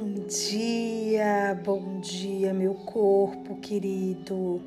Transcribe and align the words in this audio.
Bom 0.00 0.14
dia, 0.26 1.60
bom 1.62 2.00
dia, 2.00 2.54
meu 2.54 2.72
corpo 2.72 3.56
querido. 3.56 4.62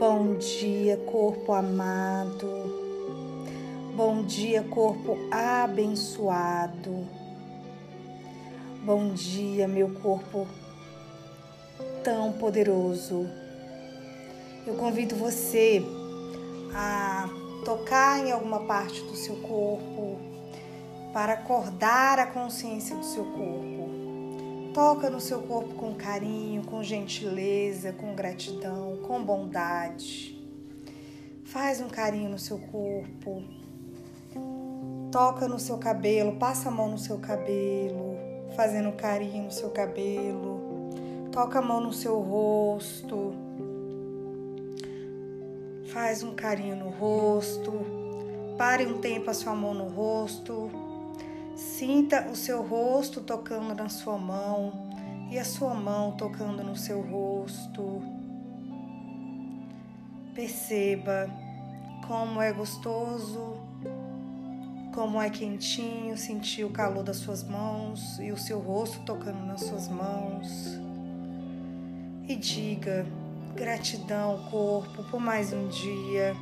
Bom 0.00 0.38
dia, 0.38 0.96
corpo 0.96 1.52
amado. 1.52 2.48
Bom 3.94 4.22
dia, 4.22 4.62
corpo 4.62 5.18
abençoado. 5.30 7.06
Bom 8.82 9.12
dia, 9.12 9.68
meu 9.68 9.92
corpo 9.92 10.48
tão 12.02 12.32
poderoso. 12.32 13.28
Eu 14.66 14.74
convido 14.76 15.14
você 15.16 15.82
a 16.74 17.28
tocar 17.62 18.26
em 18.26 18.32
alguma 18.32 18.60
parte 18.60 19.02
do 19.02 19.14
seu 19.14 19.36
corpo 19.36 20.18
para 21.12 21.34
acordar 21.34 22.18
a 22.18 22.26
consciência 22.26 22.96
do 22.96 23.04
seu 23.04 23.24
corpo. 23.24 23.73
Toca 24.74 25.08
no 25.08 25.20
seu 25.20 25.40
corpo 25.42 25.74
com 25.76 25.94
carinho, 25.94 26.62
com 26.64 26.82
gentileza, 26.82 27.92
com 27.92 28.14
gratidão, 28.14 28.98
com 29.06 29.24
bondade. 29.24 30.36
Faz 31.44 31.80
um 31.80 31.88
carinho 31.88 32.28
no 32.28 32.38
seu 32.38 32.58
corpo. 32.58 33.42
Toca 35.10 35.48
no 35.48 35.58
seu 35.58 35.78
cabelo, 35.78 36.36
passa 36.36 36.68
a 36.68 36.72
mão 36.72 36.90
no 36.90 36.98
seu 36.98 37.18
cabelo, 37.18 38.16
fazendo 38.56 38.92
carinho 38.92 39.44
no 39.44 39.52
seu 39.52 39.70
cabelo. 39.70 40.90
Toca 41.30 41.60
a 41.60 41.62
mão 41.62 41.80
no 41.80 41.92
seu 41.92 42.18
rosto 42.20 43.32
Faz 45.94 46.24
um 46.24 46.34
carinho 46.34 46.74
no 46.74 46.88
rosto. 46.88 47.70
Pare 48.58 48.84
um 48.84 48.98
tempo 48.98 49.30
a 49.30 49.32
sua 49.32 49.54
mão 49.54 49.72
no 49.72 49.86
rosto. 49.86 50.68
Sinta 51.64 52.28
o 52.30 52.36
seu 52.36 52.62
rosto 52.62 53.22
tocando 53.22 53.74
na 53.74 53.88
sua 53.88 54.18
mão 54.18 54.90
e 55.30 55.38
a 55.38 55.44
sua 55.44 55.72
mão 55.74 56.12
tocando 56.12 56.62
no 56.62 56.76
seu 56.76 57.00
rosto. 57.00 58.02
Perceba 60.34 61.28
como 62.06 62.40
é 62.40 62.52
gostoso, 62.52 63.56
como 64.94 65.20
é 65.20 65.30
quentinho 65.30 66.16
sentir 66.18 66.64
o 66.64 66.70
calor 66.70 67.02
das 67.02 67.16
suas 67.16 67.42
mãos 67.42 68.20
e 68.20 68.30
o 68.30 68.36
seu 68.36 68.60
rosto 68.60 69.02
tocando 69.04 69.44
nas 69.46 69.62
suas 69.62 69.88
mãos. 69.88 70.78
E 72.28 72.36
diga: 72.36 73.06
Gratidão, 73.56 74.44
corpo, 74.50 75.02
por 75.04 75.18
mais 75.18 75.52
um 75.52 75.66
dia. 75.68 76.36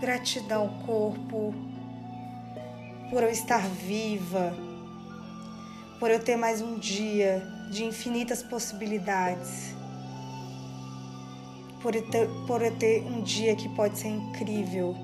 Gratidão, 0.00 0.80
corpo, 0.84 1.54
por 3.12 3.22
eu 3.22 3.28
estar 3.28 3.68
viva, 3.68 4.56
por 6.00 6.10
eu 6.10 6.18
ter 6.18 6.34
mais 6.34 6.62
um 6.62 6.78
dia 6.78 7.46
de 7.70 7.84
infinitas 7.84 8.42
possibilidades, 8.42 9.74
por 11.82 11.94
eu 11.94 12.08
ter, 12.08 12.26
por 12.46 12.62
eu 12.62 12.74
ter 12.74 13.02
um 13.02 13.20
dia 13.20 13.54
que 13.54 13.68
pode 13.68 13.98
ser 13.98 14.08
incrível. 14.08 14.96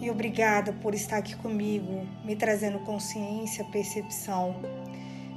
E 0.00 0.10
obrigada 0.10 0.72
por 0.72 0.92
estar 0.92 1.18
aqui 1.18 1.36
comigo, 1.36 2.04
me 2.24 2.34
trazendo 2.34 2.80
consciência, 2.80 3.64
percepção, 3.66 4.56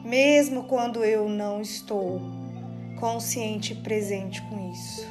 mesmo 0.04 0.64
quando 0.64 1.06
eu 1.06 1.30
não 1.30 1.62
estou 1.62 2.22
consciente 3.00 3.74
e 3.74 3.76
presente 3.76 4.42
com 4.50 4.72
isso. 4.72 5.08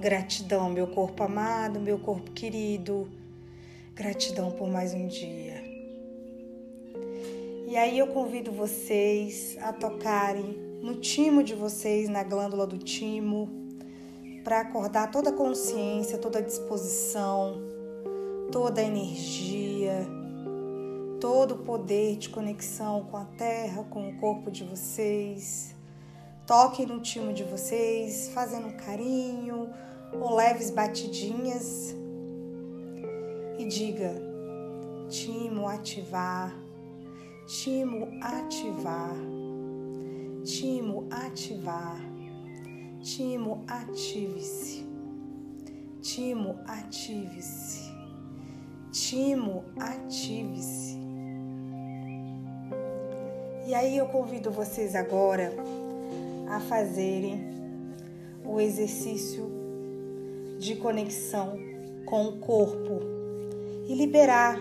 Gratidão, 0.00 0.70
meu 0.70 0.86
corpo 0.86 1.22
amado, 1.22 1.78
meu 1.78 1.98
corpo 1.98 2.30
querido. 2.30 3.19
Gratidão 3.94 4.50
por 4.52 4.68
mais 4.68 4.94
um 4.94 5.06
dia. 5.06 5.62
E 7.66 7.76
aí 7.76 7.98
eu 7.98 8.08
convido 8.08 8.50
vocês 8.50 9.56
a 9.60 9.72
tocarem 9.72 10.56
no 10.82 10.96
timo 10.96 11.42
de 11.42 11.54
vocês, 11.54 12.08
na 12.08 12.22
glândula 12.22 12.66
do 12.66 12.78
timo, 12.78 13.48
para 14.42 14.60
acordar 14.60 15.10
toda 15.10 15.30
a 15.30 15.32
consciência, 15.32 16.18
toda 16.18 16.38
a 16.38 16.42
disposição, 16.42 17.60
toda 18.50 18.80
a 18.80 18.84
energia, 18.84 20.06
todo 21.20 21.54
o 21.54 21.58
poder 21.58 22.16
de 22.16 22.28
conexão 22.28 23.04
com 23.04 23.16
a 23.16 23.24
terra, 23.24 23.84
com 23.84 24.08
o 24.08 24.16
corpo 24.16 24.50
de 24.50 24.64
vocês 24.64 25.74
Toquem 26.50 26.84
no 26.84 26.98
timo 26.98 27.32
de 27.32 27.44
vocês, 27.44 28.28
fazendo 28.34 28.66
um 28.66 28.76
carinho 28.76 29.70
ou 30.12 30.34
leves 30.34 30.68
batidinhas. 30.68 31.94
E 33.60 33.66
diga: 33.66 34.14
timo 35.10 35.68
ativar, 35.68 36.50
timo 37.46 38.08
ativar, 38.22 39.14
timo 40.42 41.06
ativar, 41.10 42.00
timo 43.02 43.62
ative-se, 43.66 44.86
timo 46.00 46.58
ative-se, 46.66 47.92
timo 48.90 49.62
ative-se. 49.78 50.98
E 53.66 53.74
aí 53.74 53.94
eu 53.98 54.06
convido 54.06 54.50
vocês 54.50 54.94
agora 54.94 55.52
a 56.48 56.60
fazerem 56.60 57.44
o 58.42 58.58
exercício 58.58 59.44
de 60.58 60.76
conexão 60.76 61.58
com 62.06 62.26
o 62.26 62.38
corpo 62.38 63.09
e 63.90 63.94
liberar 63.96 64.56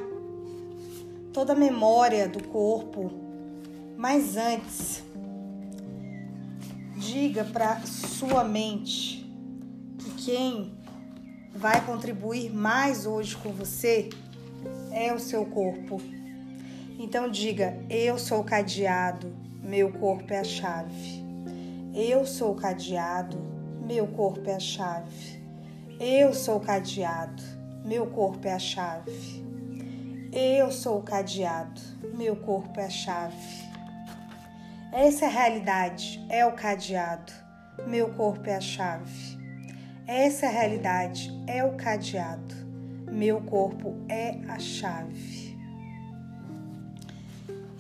toda 1.32 1.54
a 1.54 1.56
memória 1.56 2.28
do 2.28 2.44
corpo. 2.48 3.12
Mas 3.96 4.36
antes, 4.36 5.04
diga 6.98 7.44
para 7.44 7.80
sua 7.82 8.44
mente 8.44 9.32
que 10.00 10.10
quem 10.26 10.74
vai 11.54 11.86
contribuir 11.86 12.52
mais 12.52 13.06
hoje 13.06 13.38
com 13.38 13.52
você 13.52 14.10
é 14.92 15.14
o 15.14 15.20
seu 15.20 15.46
corpo. 15.46 16.02
Então 16.98 17.30
diga: 17.30 17.78
eu 17.88 18.18
sou 18.18 18.40
o 18.40 18.44
cadeado, 18.44 19.32
meu 19.62 19.92
corpo 19.92 20.34
é 20.34 20.40
a 20.40 20.44
chave. 20.44 21.24
Eu 21.94 22.26
sou 22.26 22.54
o 22.54 22.56
cadeado, 22.56 23.38
meu 23.86 24.08
corpo 24.08 24.50
é 24.50 24.56
a 24.56 24.60
chave. 24.60 25.40
Eu 26.00 26.34
sou 26.34 26.58
o 26.58 26.62
cadeado, 26.62 27.59
meu 27.90 28.06
corpo 28.06 28.48
é 28.48 28.54
a 28.54 28.60
chave. 28.60 29.44
Eu 30.32 30.72
sou 30.72 31.00
o 31.00 31.02
cadeado, 31.02 31.82
meu 32.16 32.36
corpo 32.36 32.80
é 32.80 32.86
a 32.86 32.90
chave. 32.90 33.68
Essa 34.94 35.26
é 35.26 35.28
a 35.28 35.32
realidade, 35.32 36.24
é 36.30 36.46
o 36.46 36.52
cadeado, 36.52 37.34
meu 37.88 38.14
corpo 38.14 38.48
é 38.48 38.58
a 38.58 38.62
chave. 38.62 39.40
Essa 40.06 40.46
é 40.46 40.50
a 40.50 40.52
realidade, 40.52 41.32
é 41.48 41.64
o 41.64 41.76
cadeado, 41.78 42.54
meu 43.12 43.42
corpo 43.42 43.96
é 44.08 44.38
a 44.48 44.60
chave. 44.60 45.58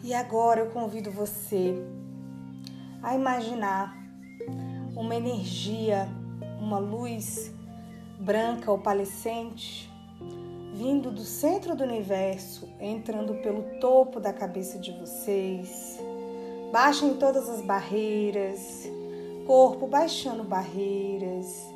E 0.03 0.11
agora 0.11 0.61
eu 0.61 0.71
convido 0.71 1.11
você 1.11 1.75
a 3.03 3.13
imaginar 3.13 3.95
uma 4.95 5.15
energia, 5.15 6.09
uma 6.59 6.79
luz 6.79 7.53
branca 8.19 8.71
opalescente 8.71 9.88
vindo 10.79 11.11
do 11.11 11.25
centro 11.25 11.75
do 11.75 11.83
universo, 11.83 12.65
entrando 12.79 13.33
pelo 13.43 13.63
topo 13.81 14.17
da 14.17 14.31
cabeça 14.31 14.79
de 14.79 14.93
vocês. 14.93 15.99
Baixem 16.71 17.15
todas 17.15 17.49
as 17.49 17.61
barreiras, 17.61 18.89
corpo 19.45 19.85
baixando 19.87 20.41
barreiras, 20.41 21.67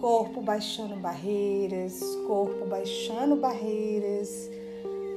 corpo 0.00 0.40
baixando 0.40 0.94
barreiras, 0.94 1.98
corpo 2.28 2.64
baixando 2.66 3.34
barreiras, 3.34 4.48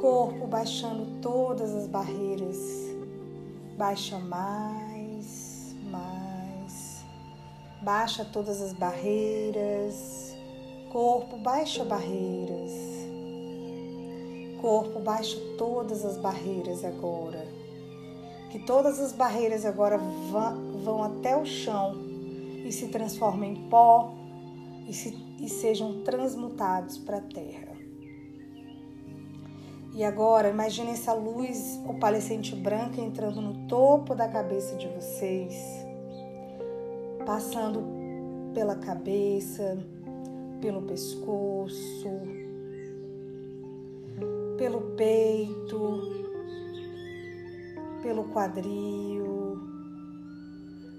corpo 0.02 0.48
baixando 0.48 1.22
todas 1.22 1.76
as 1.76 1.86
barreiras. 1.86 2.58
Baixa 3.78 4.18
mais, 4.18 5.76
mais 5.92 7.06
baixa 7.84 8.26
todas 8.26 8.64
as 8.64 8.74
barreiras. 8.74 10.36
Corpo, 10.92 11.38
baixa 11.38 11.86
barreiras. 11.86 12.87
Corpo, 14.62 15.00
baixa 15.00 15.38
todas 15.58 16.06
as 16.06 16.18
barreiras 16.18 16.84
agora. 16.84 17.48
Que 18.52 18.60
todas 18.60 19.00
as 19.00 19.12
barreiras 19.12 19.66
agora 19.66 19.98
vão 19.98 21.04
até 21.04 21.36
o 21.36 21.46
chão 21.46 21.96
e 22.66 22.72
se 22.72 22.88
transformem 22.88 23.54
em 23.54 23.70
pó 23.70 24.14
e, 24.88 24.94
se, 24.94 25.18
e 25.40 25.50
sejam 25.50 26.02
transmutados 26.04 26.98
para 26.98 27.18
a 27.18 27.22
terra. 27.22 27.76
E 29.94 30.04
agora, 30.04 30.50
imagine 30.50 30.92
essa 30.92 31.14
luz 31.14 31.80
opalescente 31.88 32.56
branca 32.56 33.02
entrando 33.02 33.42
no 33.42 33.68
topo 33.68 34.14
da 34.14 34.28
cabeça 34.28 34.76
de 34.76 34.88
vocês 34.88 35.88
passando 37.28 37.84
pela 38.54 38.78
cabeça, 38.78 39.78
pelo 40.62 40.82
pescoço, 40.84 42.10
pelo 44.68 44.82
peito, 44.98 46.02
pelo 48.04 48.26
quadril, 48.26 49.58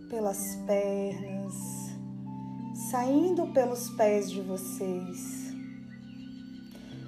pelas 0.09 0.57
pernas, 0.67 1.55
saindo 2.91 3.47
pelos 3.49 3.91
pés 3.91 4.31
de 4.31 4.41
vocês 4.41 5.53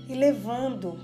e 0.07 0.15
levando 0.15 0.99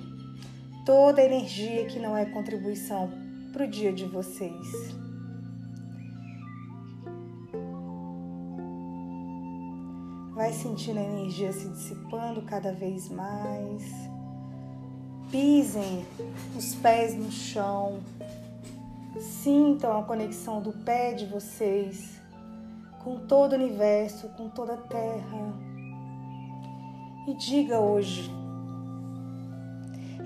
toda 0.85 1.23
a 1.23 1.25
energia 1.25 1.87
que 1.87 1.99
não 1.99 2.15
é 2.15 2.27
contribuição 2.27 3.11
para 3.51 3.65
o 3.65 3.67
dia 3.67 3.95
de 3.95 4.05
vocês. 4.05 4.95
Vai 10.35 10.53
sentindo 10.53 10.99
a 10.99 11.03
energia 11.03 11.51
se 11.51 11.67
dissipando 11.67 12.43
cada 12.43 12.75
vez 12.75 13.09
mais. 13.09 14.16
Pisem 15.31 16.07
os 16.57 16.75
pés 16.77 17.15
no 17.15 17.31
chão. 17.31 18.01
Sintam 19.19 19.99
a 19.99 20.03
conexão 20.05 20.61
do 20.61 20.73
pé 20.73 21.15
de 21.15 21.27
vocês 21.27 22.21
com 23.03 23.19
todo 23.27 23.53
o 23.53 23.55
universo, 23.57 24.29
com 24.31 24.49
toda 24.49 24.75
a 24.75 24.77
terra. 24.77 25.55
E 27.27 27.35
diga 27.35 27.81
hoje. 27.81 28.31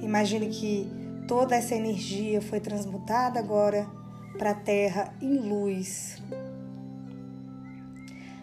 Imagine 0.03 0.49
que 0.49 0.91
toda 1.29 1.55
essa 1.55 1.75
energia 1.75 2.41
foi 2.41 2.59
transmutada 2.59 3.39
agora 3.39 3.87
para 4.39 4.51
a 4.51 4.55
terra 4.55 5.15
em 5.21 5.37
luz. 5.39 6.23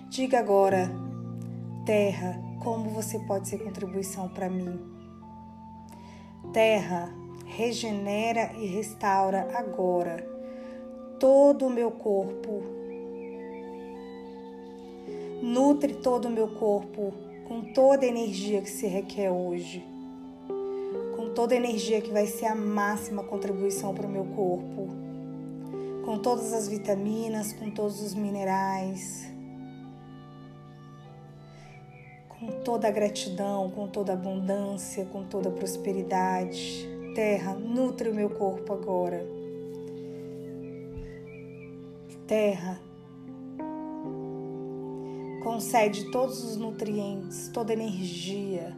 Diga 0.09 0.39
agora, 0.39 0.91
terra, 1.85 2.39
como 2.63 2.89
você 2.89 3.19
pode 3.19 3.47
ser 3.47 3.57
contribuição 3.59 4.29
para 4.29 4.49
mim? 4.49 4.96
Terra, 6.53 7.13
regenera 7.45 8.53
e 8.57 8.65
restaura 8.65 9.47
agora 9.53 10.37
todo 11.19 11.65
o 11.65 11.69
meu 11.69 11.91
corpo. 11.91 12.63
Nutre 15.41 15.95
todo 15.95 16.25
o 16.25 16.31
meu 16.31 16.47
corpo 16.47 17.13
com 17.47 17.61
toda 17.73 18.05
a 18.05 18.07
energia 18.07 18.61
que 18.61 18.69
se 18.69 18.87
requer 18.87 19.31
hoje. 19.31 19.85
Com 21.15 21.29
toda 21.33 21.53
a 21.53 21.57
energia 21.57 22.01
que 22.01 22.11
vai 22.11 22.27
ser 22.27 22.45
a 22.45 22.55
máxima 22.55 23.23
contribuição 23.23 23.93
para 23.93 24.07
o 24.07 24.09
meu 24.09 24.25
corpo. 24.25 24.87
Com 26.05 26.19
todas 26.19 26.53
as 26.53 26.67
vitaminas, 26.67 27.53
com 27.53 27.69
todos 27.69 28.01
os 28.01 28.13
minerais. 28.13 29.36
Com 32.39 32.61
toda 32.63 32.87
a 32.87 32.91
gratidão, 32.91 33.69
com 33.69 33.87
toda 33.87 34.11
a 34.11 34.15
abundância, 34.15 35.05
com 35.05 35.23
toda 35.23 35.49
a 35.49 35.51
prosperidade. 35.51 36.87
Terra, 37.15 37.53
nutre 37.53 38.09
o 38.09 38.13
meu 38.13 38.29
corpo 38.29 38.73
agora. 38.73 39.25
Terra, 42.27 42.79
concede 45.43 46.11
todos 46.11 46.43
os 46.43 46.57
nutrientes, 46.57 47.49
toda 47.49 47.73
energia, 47.73 48.75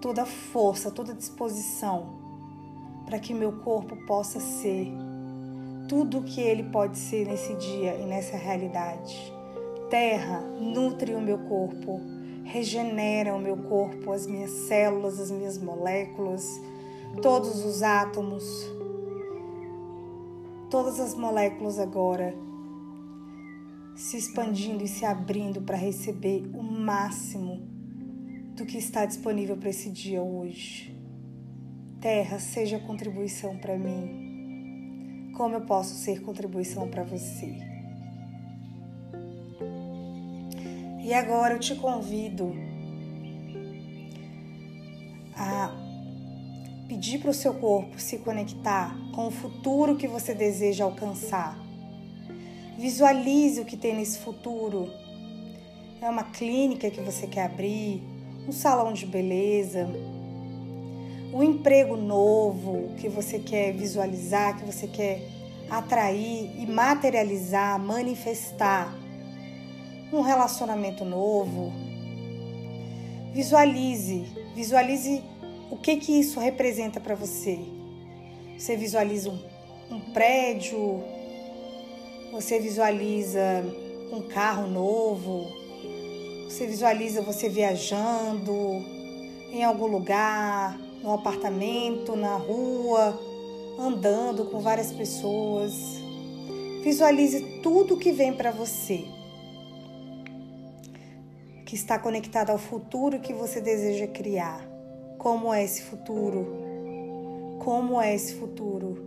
toda 0.00 0.24
força, 0.24 0.90
toda 0.90 1.12
disposição 1.12 2.18
para 3.08 3.18
que 3.18 3.32
meu 3.32 3.52
corpo 3.60 3.96
possa 4.06 4.38
ser 4.38 4.92
tudo 5.88 6.18
o 6.18 6.22
que 6.22 6.42
ele 6.42 6.64
pode 6.64 6.98
ser 6.98 7.26
nesse 7.26 7.54
dia 7.54 7.94
e 7.96 8.04
nessa 8.04 8.36
realidade. 8.36 9.37
Terra, 9.90 10.40
nutre 10.60 11.14
o 11.14 11.20
meu 11.20 11.38
corpo, 11.38 12.00
regenera 12.44 13.34
o 13.34 13.38
meu 13.38 13.56
corpo, 13.56 14.12
as 14.12 14.26
minhas 14.26 14.50
células, 14.50 15.18
as 15.18 15.30
minhas 15.30 15.56
moléculas, 15.56 16.60
todos 17.22 17.64
os 17.64 17.82
átomos, 17.82 18.44
todas 20.68 21.00
as 21.00 21.14
moléculas 21.14 21.78
agora 21.78 22.34
se 23.96 24.16
expandindo 24.16 24.84
e 24.84 24.88
se 24.88 25.06
abrindo 25.06 25.62
para 25.62 25.76
receber 25.76 26.48
o 26.54 26.62
máximo 26.62 27.60
do 28.54 28.66
que 28.66 28.76
está 28.76 29.06
disponível 29.06 29.56
para 29.56 29.70
esse 29.70 29.90
dia 29.90 30.22
hoje. 30.22 30.94
Terra, 31.98 32.38
seja 32.38 32.78
contribuição 32.78 33.56
para 33.56 33.76
mim. 33.76 35.32
Como 35.34 35.54
eu 35.54 35.62
posso 35.62 35.94
ser 35.94 36.20
contribuição 36.20 36.88
para 36.88 37.02
você? 37.02 37.77
E 41.08 41.14
agora 41.14 41.54
eu 41.54 41.58
te 41.58 41.74
convido 41.74 42.54
a 45.34 45.72
pedir 46.86 47.18
para 47.18 47.30
o 47.30 47.34
seu 47.34 47.54
corpo 47.54 47.98
se 47.98 48.18
conectar 48.18 48.94
com 49.14 49.26
o 49.28 49.30
futuro 49.30 49.96
que 49.96 50.06
você 50.06 50.34
deseja 50.34 50.84
alcançar 50.84 51.58
Visualize 52.78 53.60
o 53.60 53.64
que 53.64 53.76
tem 53.76 53.96
nesse 53.96 54.20
futuro. 54.20 54.88
É 56.00 56.08
uma 56.08 56.22
clínica 56.22 56.88
que 56.88 57.00
você 57.00 57.26
quer 57.26 57.46
abrir, 57.46 58.00
um 58.46 58.52
salão 58.52 58.92
de 58.92 59.04
beleza, 59.04 59.88
um 61.34 61.42
emprego 61.42 61.96
novo 61.96 62.94
que 62.98 63.08
você 63.08 63.40
quer 63.40 63.72
visualizar, 63.72 64.56
que 64.58 64.64
você 64.64 64.86
quer 64.86 65.20
atrair 65.68 66.52
e 66.56 66.66
materializar, 66.66 67.80
manifestar. 67.80 68.94
Um 70.12 70.20
relacionamento 70.20 71.04
novo. 71.04 71.72
Visualize, 73.32 74.24
visualize 74.54 75.22
o 75.70 75.76
que 75.76 75.96
que 75.96 76.18
isso 76.18 76.40
representa 76.40 76.98
para 76.98 77.14
você. 77.14 77.58
Você 78.58 78.76
visualiza 78.76 79.30
um, 79.30 79.38
um 79.90 80.00
prédio, 80.12 81.02
você 82.32 82.58
visualiza 82.58 83.64
um 84.12 84.22
carro 84.22 84.66
novo, 84.66 85.46
você 86.44 86.66
visualiza 86.66 87.20
você 87.20 87.48
viajando 87.48 88.52
em 89.52 89.62
algum 89.62 89.86
lugar, 89.86 90.78
no 91.02 91.12
apartamento, 91.12 92.16
na 92.16 92.36
rua, 92.36 93.18
andando 93.78 94.46
com 94.46 94.58
várias 94.60 94.92
pessoas. 94.92 95.72
Visualize 96.82 97.60
tudo 97.62 97.96
que 97.96 98.12
vem 98.12 98.32
para 98.32 98.50
você, 98.50 99.04
que 101.68 101.74
está 101.74 101.98
conectado 101.98 102.48
ao 102.48 102.56
futuro 102.56 103.20
que 103.20 103.34
você 103.34 103.60
deseja 103.60 104.06
criar. 104.06 104.66
Como 105.18 105.52
é 105.52 105.62
esse 105.62 105.82
futuro? 105.82 106.46
Como 107.58 108.00
é 108.00 108.14
esse 108.14 108.36
futuro? 108.36 109.04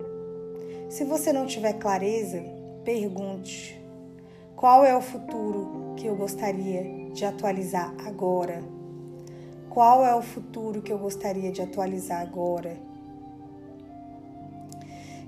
Se 0.87 1.03
você 1.03 1.33
não 1.33 1.47
tiver 1.47 1.73
clareza, 1.79 2.39
Pergunte: 2.85 3.83
qual 4.55 4.85
é 4.85 4.95
o 4.95 5.01
futuro 5.01 5.95
que 5.97 6.05
eu 6.05 6.15
gostaria 6.15 7.09
de 7.11 7.25
atualizar 7.25 7.95
agora? 8.05 8.63
Qual 9.67 10.05
é 10.05 10.13
o 10.13 10.21
futuro 10.21 10.83
que 10.83 10.93
eu 10.93 10.99
gostaria 10.99 11.51
de 11.51 11.63
atualizar 11.63 12.21
agora? 12.21 12.77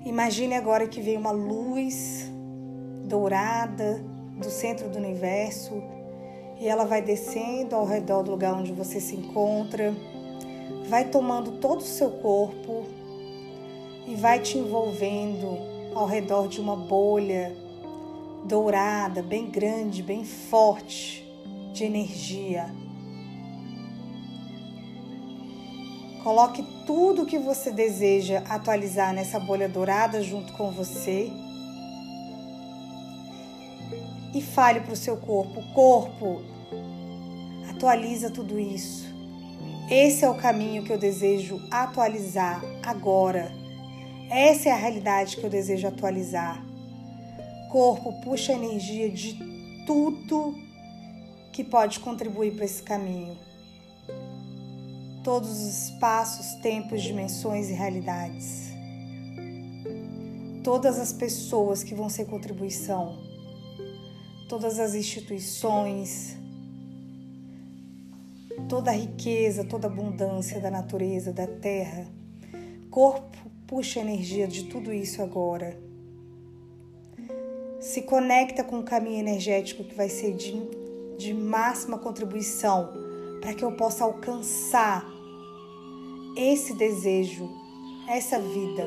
Imagine 0.04 0.54
agora 0.54 0.86
que 0.86 1.00
vem 1.00 1.16
uma 1.16 1.32
luz 1.32 2.30
dourada 3.08 4.00
do 4.38 4.48
centro 4.48 4.88
do 4.88 4.98
universo 4.98 5.82
e 6.58 6.68
ela 6.68 6.84
vai 6.84 7.02
descendo 7.02 7.74
ao 7.74 7.84
redor 7.84 8.22
do 8.22 8.30
lugar 8.30 8.54
onde 8.54 8.72
você 8.72 9.00
se 9.00 9.16
encontra, 9.16 9.94
vai 10.88 11.04
tomando 11.08 11.52
todo 11.52 11.80
o 11.80 11.84
seu 11.84 12.10
corpo 12.10 12.84
e 14.06 14.14
vai 14.14 14.38
te 14.38 14.58
envolvendo 14.58 15.58
ao 15.94 16.06
redor 16.06 16.48
de 16.48 16.60
uma 16.60 16.76
bolha 16.76 17.54
dourada, 18.44 19.22
bem 19.22 19.50
grande, 19.50 20.02
bem 20.02 20.24
forte 20.24 21.26
de 21.72 21.84
energia. 21.84 22.66
Coloque 26.22 26.62
tudo 26.86 27.22
o 27.22 27.26
que 27.26 27.38
você 27.38 27.70
deseja 27.70 28.42
atualizar 28.48 29.12
nessa 29.12 29.38
bolha 29.38 29.68
dourada 29.68 30.22
junto 30.22 30.52
com 30.54 30.70
você. 30.70 31.30
E 34.34 34.42
fale 34.42 34.80
para 34.80 34.92
o 34.92 34.96
seu 34.96 35.16
corpo: 35.16 35.62
corpo, 35.72 36.42
atualiza 37.70 38.30
tudo 38.30 38.58
isso. 38.58 39.04
Esse 39.90 40.24
é 40.24 40.30
o 40.30 40.34
caminho 40.34 40.82
que 40.82 40.92
eu 40.92 40.98
desejo 40.98 41.60
atualizar 41.70 42.62
agora 42.82 43.64
essa 44.30 44.68
é 44.68 44.72
a 44.72 44.76
realidade 44.76 45.36
que 45.36 45.44
eu 45.44 45.50
desejo 45.50 45.86
atualizar. 45.86 46.64
Corpo 47.70 48.12
puxa 48.22 48.52
a 48.52 48.56
energia 48.56 49.10
de 49.10 49.38
tudo 49.86 50.54
que 51.52 51.62
pode 51.62 52.00
contribuir 52.00 52.54
para 52.54 52.64
esse 52.64 52.82
caminho. 52.82 53.36
Todos 55.22 55.50
os 55.50 55.88
espaços, 55.88 56.54
tempos, 56.60 57.02
dimensões 57.02 57.68
e 57.68 57.74
realidades. 57.74 58.72
Todas 60.62 60.98
as 60.98 61.12
pessoas 61.12 61.82
que 61.82 61.94
vão 61.94 62.08
ser 62.08 62.24
contribuição. 62.24 63.33
Todas 64.48 64.78
as 64.78 64.94
instituições. 64.94 66.36
Toda 68.68 68.90
a 68.90 68.94
riqueza, 68.94 69.64
toda 69.64 69.88
a 69.88 69.90
abundância 69.90 70.60
da 70.60 70.70
natureza, 70.70 71.32
da 71.32 71.46
terra. 71.46 72.06
Corpo 72.90 73.36
puxa 73.66 74.00
a 74.00 74.02
energia 74.02 74.46
de 74.46 74.64
tudo 74.64 74.92
isso 74.92 75.22
agora. 75.22 75.78
Se 77.80 78.02
conecta 78.02 78.62
com 78.62 78.78
o 78.78 78.84
caminho 78.84 79.18
energético 79.18 79.84
que 79.84 79.94
vai 79.94 80.08
ser 80.08 80.34
de, 80.34 80.54
de 81.18 81.34
máxima 81.34 81.98
contribuição 81.98 82.92
para 83.40 83.52
que 83.54 83.64
eu 83.64 83.72
possa 83.72 84.04
alcançar 84.04 85.04
esse 86.36 86.74
desejo, 86.74 87.50
essa 88.08 88.38
vida. 88.38 88.86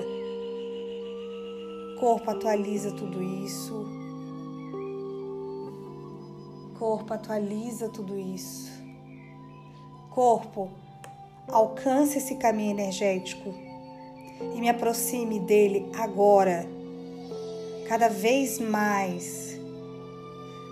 Corpo 1.99 2.29
atualiza 2.29 2.91
tudo 2.91 3.21
isso. 3.21 3.96
Corpo 6.77 7.13
atualiza 7.13 7.89
tudo 7.89 8.17
isso. 8.17 8.71
Corpo, 10.11 10.69
alcance 11.47 12.19
esse 12.19 12.35
caminho 12.35 12.71
energético 12.71 13.53
e 14.55 14.59
me 14.59 14.69
aproxime 14.69 15.39
dele 15.39 15.89
agora, 15.95 16.67
cada 17.87 18.07
vez 18.07 18.59
mais. 18.59 19.59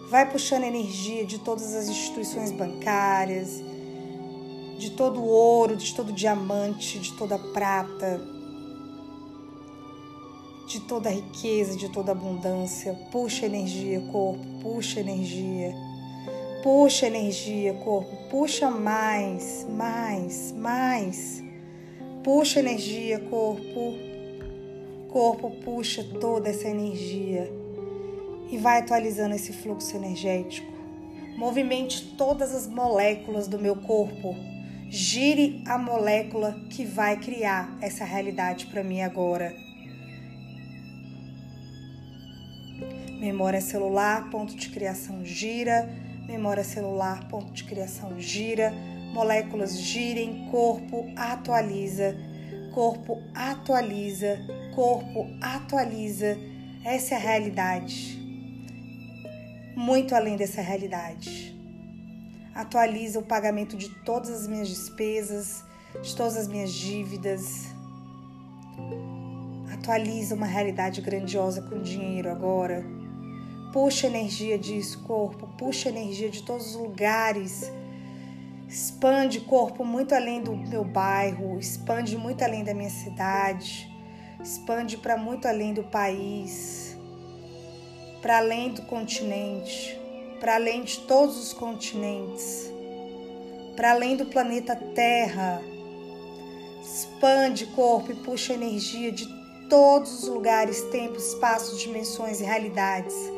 Vai 0.09 0.29
puxando 0.29 0.65
energia 0.65 1.25
de 1.25 1.39
todas 1.39 1.73
as 1.73 1.89
instituições 1.89 2.51
bancárias, 2.51 3.63
de 4.77 4.91
todo 4.91 5.19
o 5.19 5.25
ouro, 5.25 5.75
de 5.75 5.95
todo 5.95 6.09
o 6.09 6.13
diamante, 6.13 6.99
de 6.99 7.13
toda 7.13 7.35
a 7.35 7.39
prata, 7.39 8.21
de 10.67 10.79
toda 10.81 11.09
a 11.09 11.11
riqueza, 11.11 11.75
de 11.75 11.89
toda 11.89 12.11
a 12.11 12.15
abundância. 12.15 12.93
Puxa 13.11 13.47
energia, 13.47 14.01
corpo, 14.11 14.43
puxa 14.61 14.99
energia. 14.99 15.84
Puxa 16.65 17.05
energia, 17.05 17.75
corpo, 17.75 18.17
puxa 18.27 18.71
mais, 18.71 19.67
mais, 19.69 20.51
mais. 20.51 21.43
Puxa 22.23 22.59
energia, 22.59 23.19
corpo. 23.19 23.93
Corpo, 25.09 25.51
puxa 25.63 26.03
toda 26.19 26.49
essa 26.49 26.67
energia 26.67 27.47
e 28.51 28.57
vai 28.57 28.79
atualizando 28.79 29.35
esse 29.35 29.53
fluxo 29.53 29.95
energético. 29.95 30.73
Movimente 31.37 32.15
todas 32.17 32.55
as 32.55 32.65
moléculas 32.65 33.47
do 33.47 33.59
meu 33.59 33.75
corpo. 33.75 34.35
Gire 34.89 35.61
a 35.67 35.77
molécula 35.77 36.59
que 36.71 36.83
vai 36.83 37.15
criar 37.19 37.77
essa 37.79 38.03
realidade 38.03 38.65
para 38.65 38.83
mim 38.83 39.03
agora. 39.03 39.55
Memória 43.19 43.61
celular, 43.61 44.31
ponto 44.31 44.55
de 44.55 44.69
criação 44.69 45.23
gira. 45.23 46.03
Memória 46.27 46.63
celular, 46.63 47.27
ponto 47.27 47.51
de 47.51 47.63
criação 47.63 48.19
gira 48.19 48.73
moléculas 49.15 49.77
girem, 49.77 50.49
corpo 50.51 51.09
atualiza, 51.15 52.17
corpo 52.73 53.23
atualiza, 53.33 54.37
corpo 54.75 55.29
atualiza. 55.39 56.37
Essa 56.83 57.15
é 57.15 57.17
a 57.17 57.21
realidade. 57.21 58.19
Muito 59.73 60.13
além 60.13 60.35
dessa 60.35 60.61
realidade. 60.61 61.55
Atualiza 62.53 63.19
o 63.19 63.23
pagamento 63.23 63.77
de 63.77 63.89
todas 64.03 64.29
as 64.29 64.47
minhas 64.47 64.67
despesas, 64.67 65.63
de 66.03 66.13
todas 66.13 66.35
as 66.35 66.47
minhas 66.49 66.73
dívidas. 66.73 67.73
Atualiza 69.73 70.35
uma 70.35 70.45
realidade 70.45 70.99
grandiosa 70.99 71.61
com 71.61 71.81
dinheiro 71.81 72.29
agora. 72.29 72.83
Puxa 73.75 74.07
energia 74.07 74.57
disso, 74.57 75.03
corpo, 75.03 75.49
puxa 75.57 75.89
energia 75.89 76.29
de 76.29 76.43
todos 76.43 76.67
os 76.67 76.75
lugares 76.75 77.69
expande 78.69 79.41
corpo 79.41 79.83
muito 79.83 80.15
além 80.15 80.41
do 80.41 80.55
meu 80.55 80.85
bairro, 80.85 81.59
expande 81.59 82.17
muito 82.17 82.41
além 82.41 82.63
da 82.63 82.73
minha 82.73 82.89
cidade, 82.89 83.93
expande 84.41 84.95
para 84.95 85.17
muito 85.17 85.45
além 85.45 85.73
do 85.73 85.83
país, 85.83 86.97
para 88.21 88.37
além 88.37 88.71
do 88.71 88.83
continente, 88.83 89.99
para 90.39 90.55
além 90.55 90.83
de 90.83 91.01
todos 91.01 91.37
os 91.37 91.51
continentes, 91.51 92.71
para 93.75 93.91
além 93.91 94.15
do 94.15 94.25
planeta 94.25 94.73
Terra. 94.73 95.61
Expande 96.81 97.65
corpo 97.67 98.13
e 98.13 98.15
puxa 98.15 98.53
energia 98.53 99.11
de 99.11 99.27
todos 99.69 100.23
os 100.23 100.29
lugares, 100.29 100.81
tempos, 100.83 101.33
espaços, 101.33 101.77
dimensões 101.77 102.39
e 102.39 102.45
realidades 102.45 103.34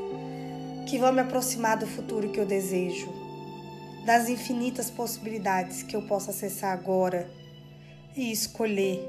que 0.88 0.98
vão 0.98 1.12
me 1.12 1.20
aproximar 1.20 1.78
do 1.78 1.86
futuro 1.86 2.30
que 2.32 2.40
eu 2.40 2.46
desejo 2.46 3.12
das 4.06 4.30
infinitas 4.30 4.90
possibilidades 4.90 5.84
que 5.84 5.94
eu 5.94 6.02
posso 6.04 6.30
acessar 6.30 6.72
agora 6.72 7.30
e 8.16 8.32
escolher. 8.32 9.02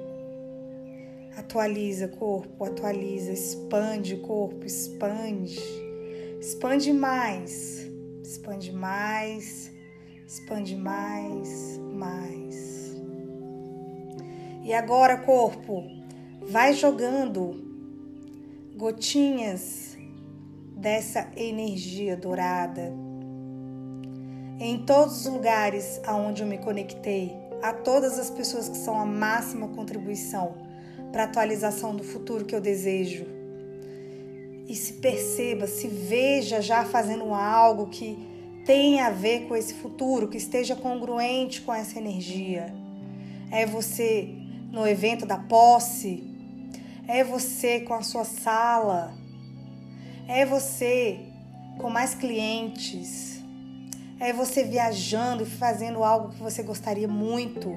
Atualiza 1.36 2.08
corpo, 2.08 2.64
atualiza, 2.64 3.30
expande 3.30 4.16
corpo, 4.16 4.66
expande, 4.66 5.56
expande 6.40 6.92
mais, 6.92 7.86
expande 8.24 8.72
mais, 8.72 9.70
expande 10.26 10.74
mais, 10.74 11.78
mais. 11.94 12.96
E 14.64 14.74
agora, 14.74 15.16
corpo, 15.18 15.84
vai 16.42 16.74
jogando 16.74 17.64
gotinhas 18.76 19.87
dessa 20.78 21.28
energia 21.36 22.16
dourada 22.16 22.92
em 24.60 24.78
todos 24.78 25.24
os 25.24 25.32
lugares 25.32 26.00
aonde 26.04 26.42
eu 26.42 26.48
me 26.48 26.58
conectei, 26.58 27.36
a 27.62 27.72
todas 27.72 28.18
as 28.18 28.28
pessoas 28.28 28.68
que 28.68 28.76
são 28.76 28.98
a 28.98 29.06
máxima 29.06 29.68
contribuição 29.68 30.56
para 31.12 31.22
a 31.22 31.26
atualização 31.26 31.94
do 31.94 32.02
futuro 32.02 32.44
que 32.44 32.54
eu 32.54 32.60
desejo. 32.60 33.24
E 34.66 34.74
se 34.74 34.94
perceba, 34.94 35.66
se 35.68 35.86
veja 35.86 36.60
já 36.60 36.84
fazendo 36.84 37.32
algo 37.32 37.86
que 37.86 38.18
tenha 38.66 39.06
a 39.06 39.10
ver 39.10 39.46
com 39.46 39.56
esse 39.56 39.74
futuro, 39.74 40.28
que 40.28 40.36
esteja 40.36 40.74
congruente 40.74 41.62
com 41.62 41.72
essa 41.72 41.98
energia. 41.98 42.74
É 43.52 43.64
você 43.64 44.34
no 44.72 44.86
evento 44.86 45.24
da 45.24 45.38
posse, 45.38 46.24
é 47.06 47.22
você 47.22 47.80
com 47.80 47.94
a 47.94 48.02
sua 48.02 48.24
sala, 48.24 49.14
é 50.28 50.44
você 50.44 51.20
com 51.78 51.88
mais 51.88 52.14
clientes, 52.14 53.42
é 54.20 54.30
você 54.30 54.62
viajando 54.62 55.44
e 55.44 55.46
fazendo 55.46 56.04
algo 56.04 56.34
que 56.34 56.38
você 56.38 56.62
gostaria 56.62 57.08
muito. 57.08 57.72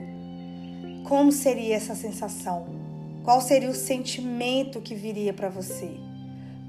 Como 1.07 1.31
seria 1.31 1.77
essa 1.77 1.95
sensação? 1.95 2.67
Qual 3.23 3.39
seria 3.39 3.69
o 3.69 3.73
sentimento 3.73 4.81
que 4.81 4.93
viria 4.93 5.33
para 5.33 5.47
você? 5.47 5.91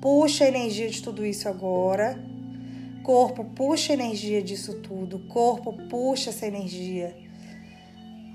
Puxa 0.01 0.45
a 0.45 0.49
energia 0.49 0.89
de 0.89 1.03
tudo 1.03 1.27
isso 1.27 1.49
agora. 1.49 2.23
Corpo, 3.03 3.45
puxa 3.45 3.93
a 3.93 3.95
energia 3.95 4.41
disso 4.41 4.75
tudo. 4.75 5.19
Corpo, 5.29 5.73
puxa 5.89 6.31
essa 6.31 6.47
energia. 6.47 7.17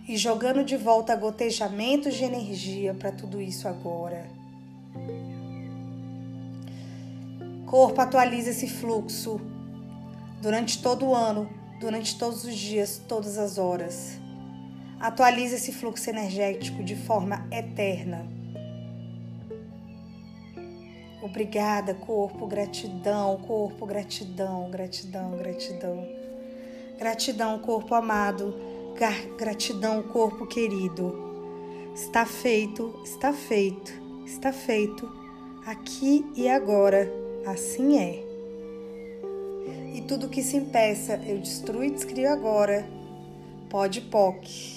E 0.05 0.17
jogando 0.17 0.65
de 0.65 0.75
volta 0.75 1.15
gotejamentos 1.15 2.15
de 2.15 2.25
energia 2.25 2.93
para 2.93 3.11
tudo 3.11 3.41
isso 3.41 3.67
agora. 3.67 4.36
Corpo, 7.67 7.99
atualiza 7.99 8.51
esse 8.51 8.65
fluxo 8.65 9.41
durante 10.41 10.81
todo 10.81 11.05
o 11.07 11.13
ano, 11.13 11.49
durante 11.81 12.17
todos 12.17 12.45
os 12.45 12.55
dias, 12.55 13.01
todas 13.09 13.37
as 13.37 13.57
horas. 13.57 14.17
Atualize 15.01 15.55
esse 15.55 15.73
fluxo 15.73 16.09
energético 16.09 16.81
de 16.81 16.95
forma 16.95 17.45
eterna. 17.51 18.25
Obrigada, 21.21 21.93
corpo, 21.93 22.47
gratidão, 22.47 23.35
corpo, 23.45 23.85
gratidão, 23.85 24.71
gratidão, 24.71 25.37
gratidão. 25.37 26.07
Gratidão, 26.97 27.59
corpo 27.59 27.93
amado, 27.93 28.55
gratidão, 29.37 30.03
corpo 30.03 30.47
querido. 30.47 31.13
Está 31.93 32.25
feito, 32.25 32.97
está 33.03 33.33
feito, 33.33 33.91
está 34.25 34.53
feito, 34.53 35.11
aqui 35.65 36.25
e 36.33 36.47
agora. 36.47 37.16
Assim 37.47 37.97
é 37.97 38.27
e 39.95 40.01
tudo 40.01 40.27
que 40.27 40.43
se 40.43 40.57
impeça 40.57 41.19
eu 41.25 41.39
destruo 41.39 41.83
e 41.83 41.89
descrio 41.89 42.29
agora. 42.29 42.85
Pode 43.69 44.01
POC. 44.01 44.76